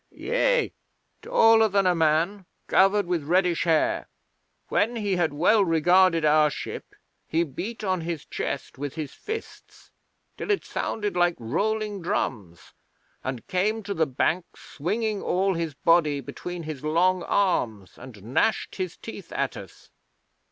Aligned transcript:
'Yea. 0.09 0.73
Taller 1.21 1.67
than 1.67 1.85
a 1.85 1.93
man; 1.93 2.47
covered 2.65 3.05
with 3.05 3.21
reddish 3.23 3.65
hair. 3.65 4.07
When 4.69 4.95
he 4.95 5.15
had 5.15 5.31
well 5.31 5.63
regarded 5.63 6.25
our 6.25 6.49
ship, 6.49 6.95
he 7.27 7.43
beat 7.43 7.83
on 7.83 8.01
his 8.01 8.25
chest 8.25 8.79
with 8.79 8.95
his 8.95 9.13
fists 9.13 9.91
till 10.37 10.49
it 10.49 10.65
sounded 10.65 11.15
like 11.15 11.35
rolling 11.37 12.01
drums, 12.01 12.73
and 13.23 13.45
came 13.45 13.83
to 13.83 13.93
the 13.93 14.07
bank 14.07 14.45
swinging 14.57 15.21
all 15.21 15.53
his 15.53 15.75
body 15.75 16.19
between 16.19 16.63
his 16.63 16.83
long 16.83 17.21
arms, 17.21 17.95
and 17.99 18.23
gnashed 18.23 18.77
his 18.77 18.97
teeth 18.97 19.31
at 19.31 19.55
us. 19.55 19.91